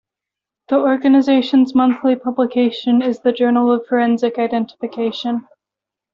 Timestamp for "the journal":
3.19-3.71